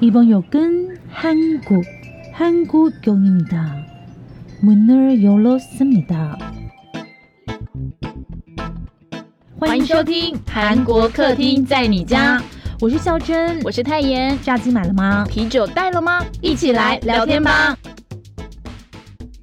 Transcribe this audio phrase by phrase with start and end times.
[0.00, 1.84] 이번 역은 한국,
[2.32, 3.86] 한국역입니다.
[4.62, 6.38] 문을 열었습니다.
[9.58, 12.42] 欢迎收听韩国客厅在你家，
[12.80, 14.38] 我是孝珍，我是泰妍。
[14.42, 15.24] 炸鸡买了吗？
[15.28, 16.24] 啤酒带了吗？
[16.40, 17.76] 一起来聊天吧。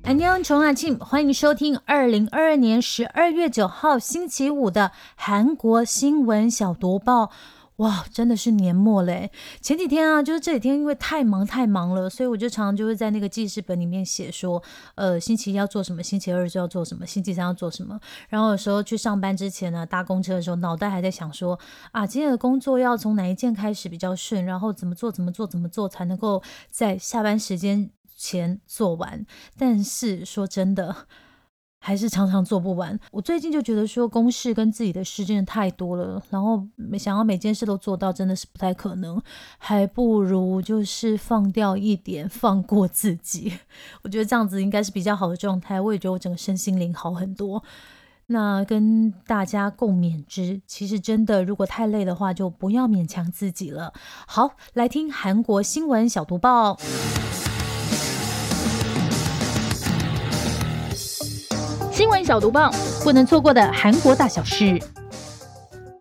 [0.03, 7.29] 安妞琼阿庆，欢迎收听二零二二年十二月九号星期五的韩国新闻小读报。
[7.76, 9.30] 哇，真的是年末嘞！
[9.60, 14.62] 前几天啊，就是这几天，因为太忙太忙了，所以我就常常就会在那个记事本里面写说，
[14.94, 17.98] 呃，星期一要做什么，星期二就要做什么，星期三要做什么。
[18.28, 21.58] 然后有时候去上班之前呢，搭公车的时候，脑袋还在想说，
[21.90, 29.24] 啊，今天的工作要从哪一件开始比较顺，然后怎么做，怎么做，怎么做才能够在下班时间前做完。
[29.56, 31.06] 但是说真的。
[31.84, 32.96] 还是常常做不完。
[33.10, 36.64] 我最近就觉得说公事跟自己的事真的太多了，然后
[36.96, 39.20] 想要每件事都做到，真的是不太可能。
[39.58, 43.52] 还不如就是放掉一点，放过自己。
[44.02, 45.80] 我觉得这样子应该是比较好的状态。
[45.80, 47.64] 我也觉得我整个身心灵好很多。
[48.26, 50.62] 那跟大家共勉之。
[50.64, 53.92] 其实真的，如果太累的话，就不要勉强自己了。
[54.28, 56.78] 好，来听韩国新闻小读报。
[62.02, 62.68] 新闻小读报，
[63.04, 64.76] 不能错过的韩国大小事。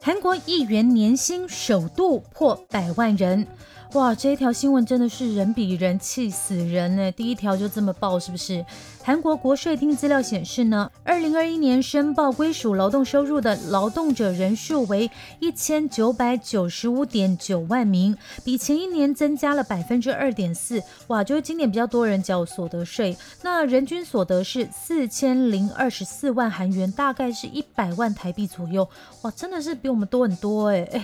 [0.02, 3.46] 韩国议员年薪首度破百万人。
[3.94, 7.12] 哇，这一条新闻真的是人比人气死人呢！
[7.12, 8.66] 第一条就这么爆，是不是？
[9.04, 20.82] 韩国国税厅资料显示呢，二零二一年申报归属劳动收入的劳动者人数为一千九百九十五点九万名，比前一年增加了百分之二点四。
[21.08, 28.88] 哇，就是今年比较多人缴所得税，那人均所得是四千零二十四万韩元，大概是一百万台币左右。
[29.24, 31.04] 哇，真的是比我们多很多哎哎。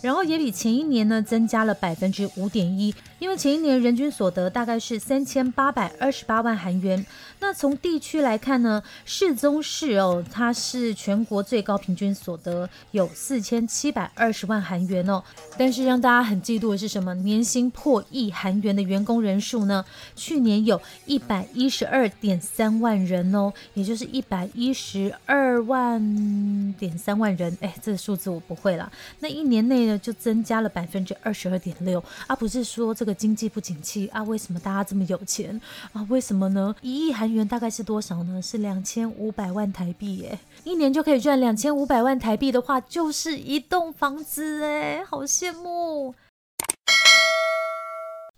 [0.00, 7.04] 然后也比前一年呢增加了百分之五点一，因为前一年人均所得大概是三千八百二十八万韩元。
[7.40, 15.22] 那从地区来看呢，世宗市哦，它是全国最高平均所得有四千七百二十万韩元哦。
[15.56, 17.14] 但是让大家很嫉妒的是什么？
[17.14, 19.84] 年薪破亿韩元的员工人数呢？
[20.16, 27.56] 去年有一百一十二点三万人哦，也就是一百一十二万点三万人。
[27.60, 28.90] 哎，这个数字我不会了。
[29.20, 32.02] 那一年内呢，就增加了百分之二十二点六。
[32.26, 34.24] 而，不是说这个经济不景气啊？
[34.24, 35.60] 为什么大家这么有钱
[35.92, 36.04] 啊？
[36.08, 36.74] 为什么呢？
[36.82, 37.28] 一亿韩。
[37.28, 38.40] 元大概是多少呢？
[38.40, 40.38] 是两千五百万台币耶！
[40.64, 46.14] 一年就可以赚两千五百万台币的话，就是一栋房子哎，好羡慕。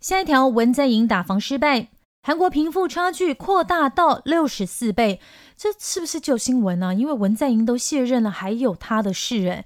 [0.01, 1.87] 下一条，文在寅打房失败，
[2.21, 5.21] 韩国贫富差距扩大到六十四倍，
[5.55, 6.93] 这是不是旧新闻呢？
[6.93, 9.65] 因为文在寅都卸任了，还有他的事哎。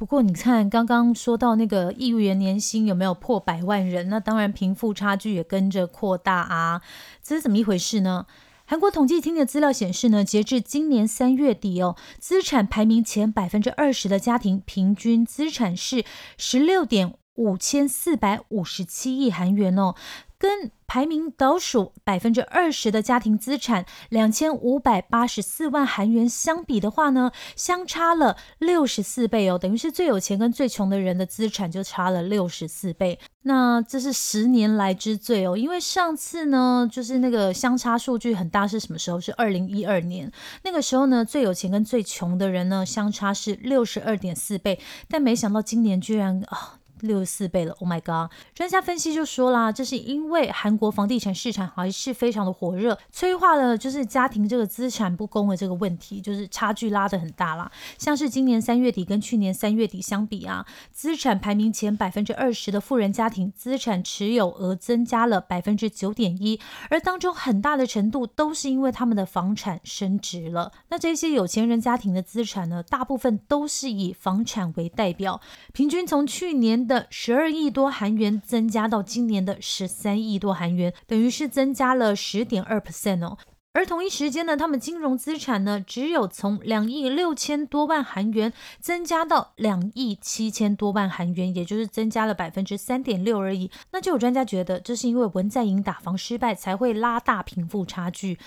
[0.00, 4.08] 不过你看，刚刚说到那个议员年薪有没有破百万人？
[4.08, 6.80] 那当然贫富差距也跟着扩大啊，
[7.22, 8.24] 这是怎么一回事呢？
[8.64, 16.02] 韩国统计厅的资料显示呢，截至今年三月底哦，资产排名前百分之二十的家庭，平均资产是
[16.38, 19.94] 十六点五千四百五十七亿韩元哦。
[20.40, 33.20] 跟排名倒数百分之二十的家庭资产两千五百八十四万韩元相比的话呢，相差了六十四倍哦，等于是最有钱跟最穷的人的资产就差了六十四倍。
[33.42, 39.20] 那这是十年来之最哦，因为上次呢，就是那个相差数据很大是什么时候？
[39.20, 40.32] 是二零一二年，
[40.64, 46.79] 那个时候呢，最有钱跟最穷的人呢相差是六十二点四倍，但没想到今年居然啊。
[47.02, 48.30] 六十四倍了，Oh my god！
[48.54, 57.70] 专家分析就说啦，这是因为韩国房地产市场还是非常的火热，催化了就是家庭这个资产不公的这个问题，就是差距拉得很大啦。
[57.96, 66.60] 像是今年三月底跟去年三月底相比啊，资产排名前百分之二十的富人家庭资产持有额增加了百分之九点一，
[66.90, 70.72] 而当中很大的程度都是因为他们的房产升值了。
[70.88, 75.40] 那这些有钱人家庭的资产呢，大部分都是以房产为代表，
[75.72, 76.89] 平均从去年。
[76.90, 83.38] 的十二亿多韩元增加到今年的十三亿多韩元，等于是增加了十点二 percent 哦。
[83.72, 93.70] 而同一时间呢，他们金融资产呢，只有从两亿六千多万韩元增加到两亿七千多万韩元，也就是增加了百分之三点六而已。
[93.92, 98.40] 那就有专家觉得，这是因为文在寅打房失败，才会拉大贫富差距。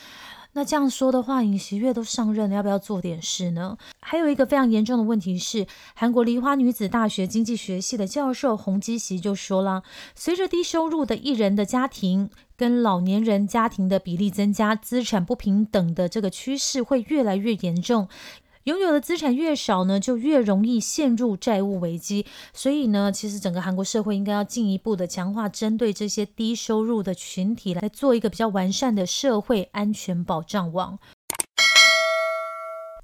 [0.55, 3.77] 那这样说的话，尹锡悦都上任了，要不要做点事呢？
[4.01, 5.65] 还有一个非常严重的问题是，
[5.95, 9.83] 韩国梨花女子大学经济学系的教授洪基习就说了，
[10.13, 12.29] 随着低收入的艺人的家庭
[12.63, 18.07] 跟老年人家庭的比例增加，资产不平等的这个趋势会越来越严重。
[18.63, 22.25] 拥有的资产越少呢，就越容易陷入债务危机。
[22.53, 30.97] 所以呢，其实整个韩国社会应该要进一步的强化针对这些低收入的群体来做一个比较完善的社会安全保障网。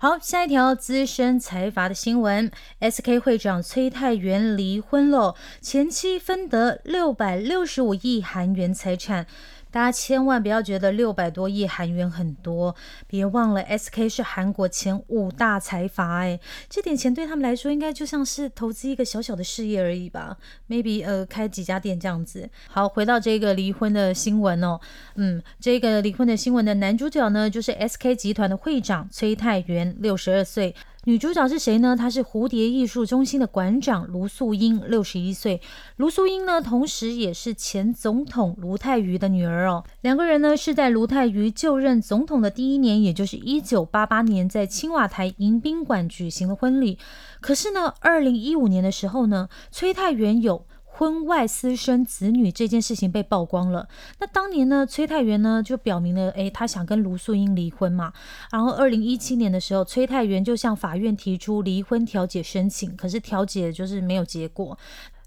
[0.01, 2.49] 好，下一条资深财阀的新闻
[2.79, 9.27] ：SK 会长崔泰元离婚了，前妻分得六百六十五亿韩元财产。
[9.71, 12.75] 大家千万不要觉得六百多亿韩元很多，
[13.07, 20.37] 别忘了 SK 是韩国前五大财阀，哎，这点钱对他们来说应该就像是投资一个小小的事业而已吧
[20.67, 22.49] ？Maybe 呃开几家店这样子。
[22.67, 24.79] 好，回到这个离婚的新闻哦，
[25.15, 30.75] 嗯，这个离婚的新闻的男主角呢，就是 SK 集团的会长崔泰元，六十二岁。
[31.05, 31.95] 女主角是谁呢？
[31.95, 35.61] 她是蝴蝶艺术中心的馆长卢素英，六十一岁。
[35.95, 39.85] 卢素英呢，同时也是前总统卢泰愚的女儿哦。
[40.01, 46.99] 两个人呢，是在卢泰愚就任总统的第一年，也就是一九八八年，在青瓦台迎宾馆举行了婚礼。
[47.39, 50.65] 可是呢，二零一五年的时候呢，崔泰元有。
[50.99, 53.87] 婚外私生子女这件事情被曝光了。
[54.19, 58.11] 那当年呢，崔太元呢就表明了，诶，他想跟卢素英离婚嘛。
[58.51, 64.77] 然后二零一七年的时候，崔太元就向法院提出离婚调解申请，可是调解就是没有结果。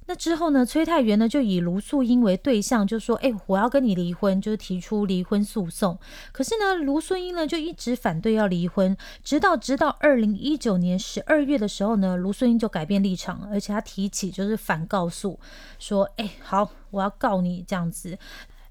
[0.06, 0.66] 那之后呢？
[0.66, 5.98] 崔太元呢就以卢素英为对象，就说：“哎，我要跟你离婚，就是提出离婚诉讼。”
[6.32, 15.38] 可是呢，卢素英呢就一直反对要离婚，直到直到二零一九年十二月的时候呢，卢素英就改变立场，而且他提起就是反告诉，
[15.78, 18.18] 说：“哎，好，我要告你这样子。”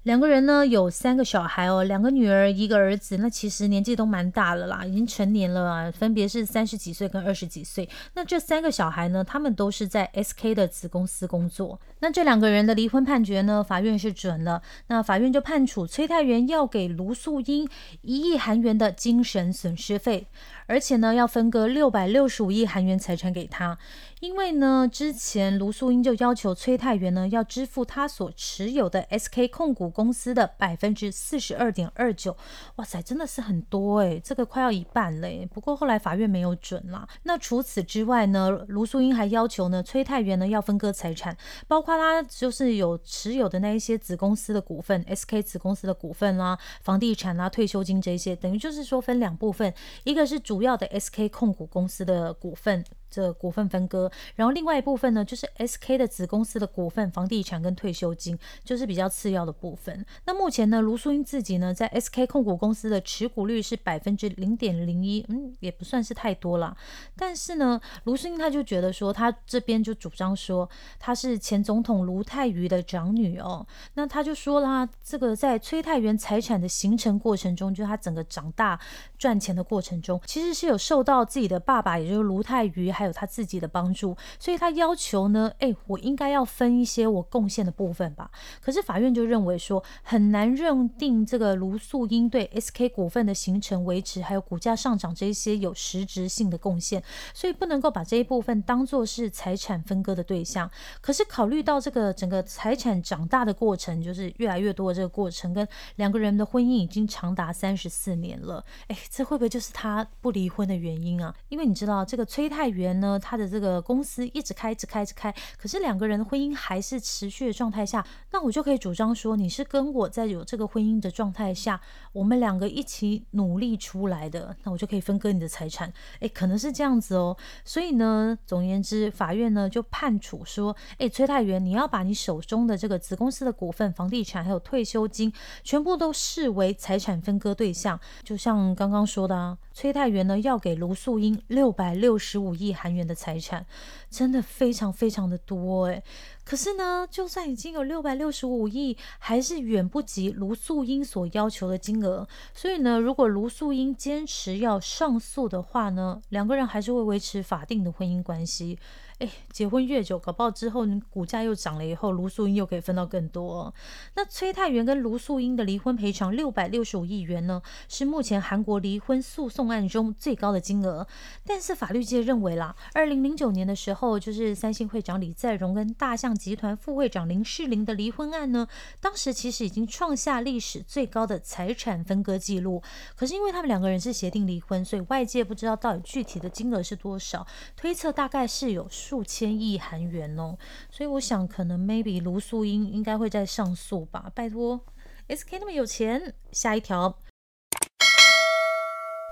[0.04, 7.88] 两个人呢有三个小孩哦，两个女儿一个儿子，那其实年纪都蛮大了啦，已经成年了啊，分别是三十几岁跟二十几岁。
[8.14, 11.80] 那这三个小孩呢，他们都是在 SK 的子公司工作。
[12.00, 17.68] 那这两个人的离婚判决呢，法院是准了，那法院就判处崔泰元要给卢素英
[18.00, 20.26] 一亿韩元的精神损失费。
[20.66, 23.76] 而且呢，要分割六百六十五亿韩元财产给他，
[24.22, 32.36] 因为呢，之前卢素英就要求崔泰元呢要支付他所持有的 SK 控股公司的百分之四十二点二九，
[32.76, 35.44] 哇塞，真的是很多诶，这个快要一半嘞。
[35.52, 37.08] 不过后来法院没有准啦。
[37.24, 41.36] 那除此之外呢，卢素英还要求呢崔泰元呢要分割财产，
[41.66, 49.74] 包括他就是有持有的那一些子公司的股份，SK 子公司的股份啦、房地产啦、退休金这些，等于就是说分两部分，
[50.04, 50.62] 一个是主。
[50.62, 52.84] 要的 SK 控股公司的股份。
[53.12, 60.04] 这股份分割，然后另外一部分呢，就是 SK 的子公司的股份、房地产跟退休金，就是比较次要的部分。
[60.24, 66.74] 那目前呢，卢素英自己呢，在 SK 控股公司的持股率是百分之零点零一，嗯，也不算是太多了。
[67.14, 70.66] 但是呢，卢素英他就觉得说，他这边就主张说，
[70.98, 73.66] 他是前总统卢泰愚的长女哦。
[73.92, 78.80] 那他就说啦，这个在崔泰元财产的形成过程中，就他整个长大
[79.18, 83.01] 赚钱的过程中，其实是有受到自己的爸爸，也就是卢泰愚还。
[83.02, 88.30] 还有他自己的帮助，所以他要求呢，哎，我应该要分一些我贡献的部分吧。
[88.60, 97.02] 可是法院就认为说，很难认定这个卢素英对 SK 股份的形成、维持，还有股价上涨这一些有实质性的贡献，
[97.34, 100.70] 所以不能够把这一部分当做是财产分割的对象。
[101.00, 105.66] 可是考虑到这个整个财产长大的过程，就是越来越多的这个过程，跟
[105.96, 111.34] 两个人的婚姻已经长达三十四年了，哎，这会不会就是他不离婚的原因啊？
[111.48, 112.91] 因为你知道这个崔泰元。
[113.00, 121.80] 呢，他的这个公司一直开，一直开，一直开，可是两个人的婚姻还是持续的状态下，那我就可以主张说，你是跟我在有这个婚姻的状态下，
[122.12, 127.36] 我们两个一起努力出来的，那我就可以分割你的财产，诶，可能是这样子哦。
[127.64, 142.72] 所以呢，总而言之，法院呢就判处说，诶，崔太元，你要把你手中的这个子公司的股份、房地产还有退休金，全部都视为财产分割对象，就像刚刚说的啊，崔太元呢要给卢素英六百六十五亿。
[142.82, 143.64] 韩元的财产
[144.10, 146.02] 真的非常非常的多诶。
[146.44, 152.26] 可是呢，就算已经有六百六十五亿，还是远不及卢素英所要求的金额。
[152.52, 158.76] 所以呢，如果卢素英坚持要上诉的话呢，两个人还是会维持法定的婚姻关系。
[159.22, 163.72] 哎，结婚越久，搞不好之后你股价又涨了，以后卢素英又可以分到更多。
[164.16, 171.06] 那崔泰元跟卢素英的离婚赔偿六百六十五亿元呢，是目前韩国离婚诉讼案中最高的金额。
[171.46, 178.66] 但是法律界认为啦，二零零九年的时候，就是三星会长李在镕跟大象集团副会长林世玲的离婚案呢，
[179.00, 182.82] 当时其实已经创下历史最高的财产分割记录。
[183.14, 188.88] 可是因为他们两个人是协定离婚，所以外界不知道到底具体的金额是多少，推测大概是有。
[189.12, 190.56] 数千亿韩元哦，
[190.90, 194.32] 所以我想可能 maybe 卢素英应该会在上诉吧。
[194.34, 194.86] 拜托
[195.28, 196.32] ，SK 那么有钱。
[196.50, 197.18] 下一条。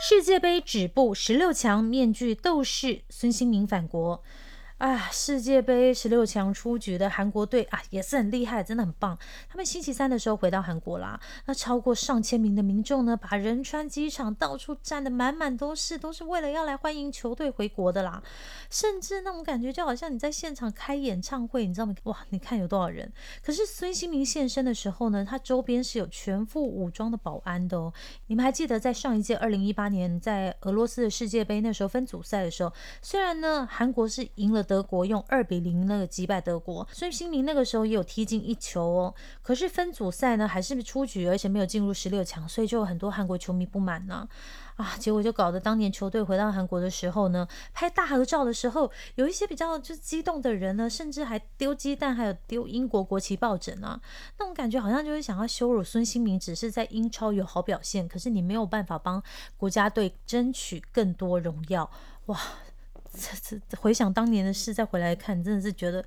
[0.07, 4.23] 世界杯止步十六强，面具斗士孙兴民返国。
[4.81, 9.19] 啊，世界杯十六强出局的韩国队啊，也是很厉害，真的很棒。
[9.47, 18.23] 他们星期三的时候回到韩国啦，那超过上千名的民众呢，把仁川机场到处站得满满都是，都是为了要来欢迎球队回国的啦。
[18.71, 21.95] 甚至那种感觉就好像你在现场开演唱会，你知道吗？
[22.05, 23.13] 哇，你看有多少人？
[23.45, 27.93] 可是孙兴民现身的时候呢，他周边是有全副武装的保安的哦。
[28.29, 32.73] 你们还记得在上一届二零一八年在俄罗斯的世界杯那时候分组赛的时候，
[33.03, 34.65] 虽然呢韩国是赢了。
[34.71, 39.13] 德国用二比零那个击败德国，孙兴民那个时候也有踢进一球哦。
[39.43, 44.29] 可是分组赛呢还是出局，而且没有进入十六强，所以就有很多韩国球迷不满呢。
[44.77, 54.01] 啊，结果就搞得当年球队回到韩国的时候呢，拍大合照的时候，有一些比较就激动的人呢，甚至还丢鸡蛋，还有丢英国国旗抱枕啊。
[54.39, 59.21] 那种感觉好像就是想要羞辱孙兴民，只是在英超有好表现，可是你没有办法帮
[59.57, 61.91] 国家队争取更多荣耀，
[62.27, 62.41] 哇！
[63.13, 66.05] 这这回想当年的事，再回来看，真的是觉得。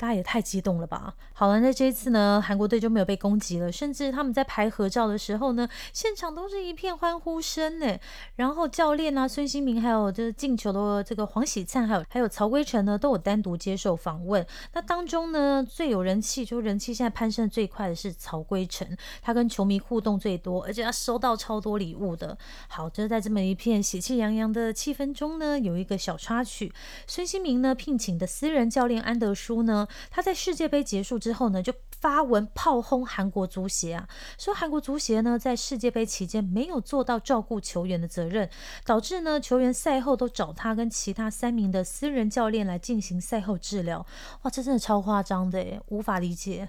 [0.00, 1.14] 大家也太激动了吧！
[1.34, 7.98] 好了，那这一次呢，韩国队就没有被攻击了，甚至他们在拍合照的时候呢，现场都是一片欢呼声呢。
[8.36, 14.46] 然后教练啊，孙兴民，还有就是进球的这个黄喜灿，还有还有曹圭成呢，都有单独接受访问。
[14.72, 18.88] 那当中呢，最有人气，就人气现在攀升最快的是曹圭成，
[19.20, 22.38] 他跟球迷互动最多，而且他收到超多礼物的。
[22.68, 26.72] 好，就是在这么一片喜气洋洋的气氛中呢，有一个小插曲，
[27.06, 29.86] 孙兴民呢聘请的私人教练安德舒呢。
[30.10, 38.48] 他在世界杯结束之后呢，就发文炮轰韩国足协啊，说韩国足协呢在世界杯期间没有做到照顾球员的责任，
[38.84, 44.06] 导致呢球员赛后都找他跟其他三名的私人教练来进行赛后治疗。
[44.42, 46.68] 哇，这真的超夸张的耶，无法理解。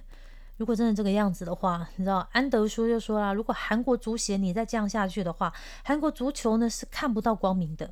[0.57, 5.51] 如果真的这个样子的话，你知道安德叔就说啦，如果韩国足协你再这样下去的话，
[5.83, 7.91] 韩国足球呢是看不到光明的。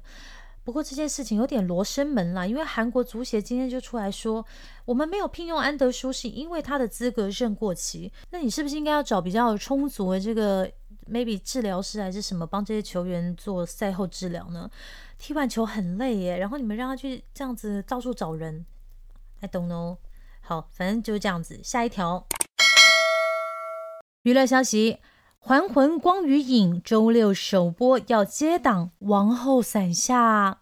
[0.70, 4.46] 不过这件事情有点罗生门了，因为韩国足协今天就出来说，
[4.86, 8.14] 我们没有聘用安德舒是因为他的资格证过期。
[8.30, 10.72] 那你是不是应该要找比较充足的这个
[11.10, 14.70] maybe 治疗师还是什么，帮这些球员做赛后治疗呢？
[15.18, 18.64] 踢完球很累耶，然后你们让他去这样子到处找人
[19.40, 19.98] ，I don't know。
[20.42, 21.60] 好，反正就是这样子。
[21.64, 22.28] 下一条
[24.22, 24.94] 娱乐消息。
[25.41, 30.51] 《还魂光与影》周六首播，要接档《王后伞下》。《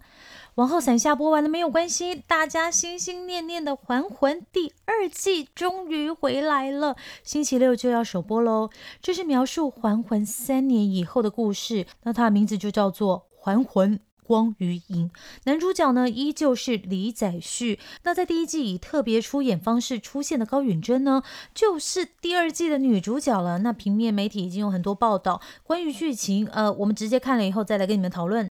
[0.55, 8.69] 王后伞下》播完了没有关系，大家心心念念的《还魂》第二季终于回来了，星期六就要首播喽。
[9.01, 13.97] 这是描述还魂三年以后的故事，那它的名字就叫做《还魂》。
[14.27, 15.09] 光与影，
[15.45, 17.79] 男主角呢依旧是李宰旭。
[18.03, 21.23] 那在第一季以特别出演方式出现的高允贞呢，
[21.55, 23.59] 就是第二季的女主角了。
[23.59, 28.47] 那平面媒体已经有很多报道关于剧情，呃，我们直接看了以后再来跟你们讨论。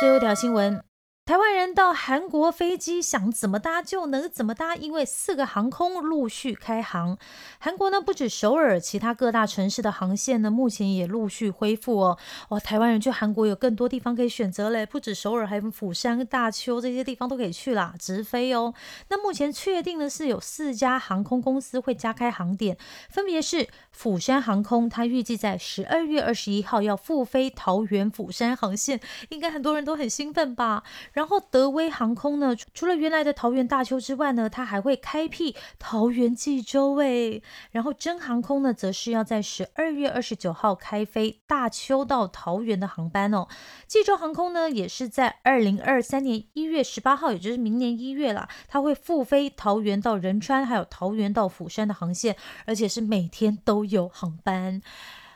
[0.00, 0.87] 最后一条新闻。
[1.28, 7.18] 台湾人到韩国飞机想怎么搭就能怎么搭，因为四个航空陆续开航。
[7.58, 12.18] 韩国呢不止首尔，其他各大城市的航线呢目前也陆续恢复哦。
[12.48, 18.72] 哇，台湾人去韩国有更多地方可以选择嘞，不止首尔，还有釜山、大邱这些地方都可以去啦，直飞哦。
[19.08, 22.78] 那目前确定的是有四家航空公司会加开航点，
[23.10, 30.82] 分别是釜山航空，它预计在十二月二十一号要复飞桃园釜山航线，应该很多人都很兴奋吧。
[31.18, 37.42] 然后德威航空呢，除了原来的桃园大邱之外呢，它还会开辟桃园济州诶。
[37.72, 43.48] 然后真航空呢，则是要在十二月二十九号开飞大邱到桃园的航班哦。
[43.88, 54.80] 济州航空呢，也是在二零二三年一月十八号，也就是明年一月啦，它会复飞桃园到仁川，还有桃园到釜山的航线，而且是每天都有航班。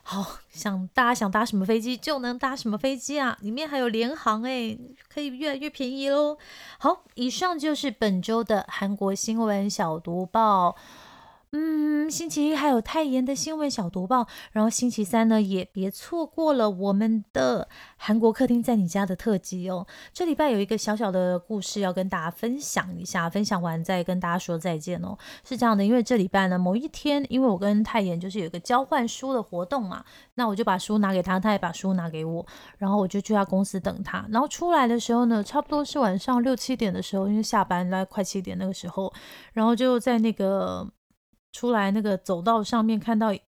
[0.04, 3.38] 好，想大家想搭什么飞机就能搭什么飞机啊！
[3.40, 4.76] 里面还有联航哎，
[5.08, 6.36] 可以越来越便宜喽。
[6.78, 10.76] 好，以上就是本周的韩国新闻小读报。
[11.54, 17.68] 嗯，星期一还有泰妍的新闻小读报，然后星期三呢也别错过了我们的
[17.98, 19.86] 韩国客厅在你家的特辑哦。
[20.14, 25.14] 这礼拜有一个小小的故事要跟大家分享一下，分享完再跟大家说再见哦。
[25.44, 30.02] 是这样的，因为这礼拜呢某一天，因为我跟泰妍就是有一个交换书的活动嘛，
[30.36, 32.46] 那我就把书拿给他，他也把书拿给我，
[32.78, 39.12] 然后我就去他公司等他，然后出来的时候呢，差不多是晚上六七点的时候，因为下班来快七点那个时候，
[39.52, 40.90] 然后就在那个。
[41.52, 43.40] 出来那个走道上面看到一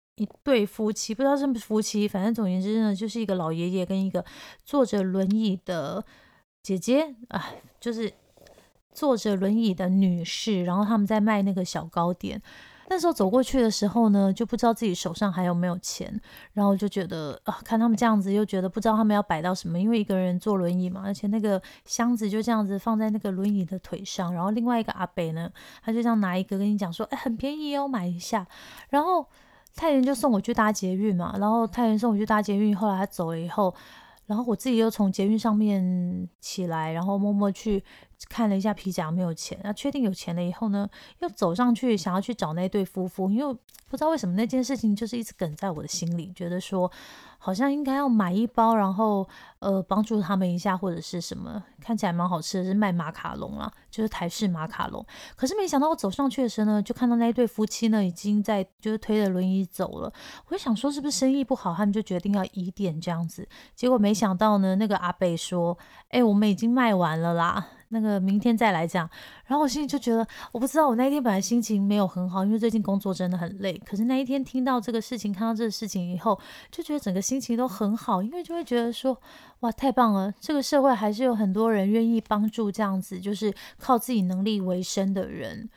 [0.43, 4.23] 对夫妻，不知道是不是夫妻，反正总言之呢，就是一个老爷爷跟一个
[4.63, 6.03] 坐着轮椅的
[6.61, 8.13] 姐姐啊，就是
[8.91, 12.41] 坐着轮椅的女士，然后他们在卖那个小糕点。
[12.93, 16.21] 那时候走过去的时候呢，就不知道自己手上还有没有钱，
[16.53, 25.51] 然后就觉得啊，看他们这样子，又觉得不知道他们要摆到什么，因为一个人坐轮椅嘛，而且那个箱子就这样子放在那个轮椅的腿上，然后另外一个阿北呢，
[25.83, 28.45] 他就这样拿一个跟你讲说，哎，很便宜哦，买一下，
[28.89, 29.25] 然后
[29.75, 33.73] 太原就送我去搭捷运嘛，然后太原送我去搭捷运，后来他走了以后。
[34.25, 37.83] 然后我自己又从捷运上面起来，然后默默去
[38.29, 39.59] 看了一下皮夹，没有钱。
[39.63, 40.89] 那确定有钱了以后呢，
[41.19, 43.53] 又走上去想要去找那对夫妇，因为
[43.87, 46.91] 不知道为什么那件事情就是一直梗在我的心里，觉得说。
[47.45, 49.27] 好像应该要买一包，然后
[49.59, 55.05] 呃帮助他们一下，或者是什么，看起来蛮好吃的，是卖马卡龙啊，就是台式马卡龙。
[55.35, 60.09] 可是没想到我走上去的时候呢，就看到那一对夫妻呢已经在就是推着轮椅走了。
[60.47, 63.45] 我就想说是不是生意不好，他们就决定要移点这样子。
[63.75, 69.07] 结果没想到呢，那个阿贝说：“哎，我们已经卖完了啦。”那个明天再来讲，
[69.45, 73.79] 然后我心里就觉得，我不知道我那一天本来心情没有很好，因为最近工作真的很累。
[73.85, 76.39] 可是那一天听到这个事情，看到这个事情以后，
[76.71, 79.19] 就觉得整个心心情都很好，因为就会觉得说，
[79.61, 80.31] 哇，太棒了！
[80.39, 85.67] 这个社会还是有很多人愿意帮助这样子，就是靠自己能力为生的人。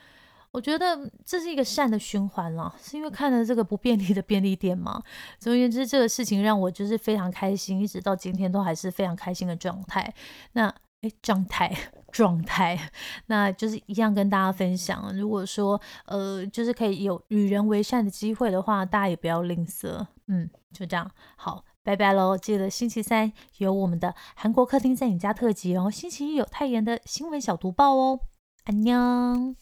[0.51, 5.01] 我觉得这是一个善的循环了，是因为看了这个不便利的便利店嘛。
[5.39, 10.13] 总而言之，这个事情让我就是非常开心，一直到今天都还是非常开心的状态。
[10.53, 10.71] 那。
[11.01, 11.71] 哎，状态
[12.11, 12.89] 状态，
[13.27, 15.15] 那就是一样跟大家分享。
[15.15, 20.07] 如果说呃，就是可以有与人为善的机会的话，大家也不要吝啬。
[20.27, 22.37] 嗯，就这样，好，拜拜喽！
[22.37, 28.19] 记得星期三有我们的韩国客厅在你家特辑，哦星期一有泰妍的新闻小读报哦。
[28.65, 29.55] 安妞。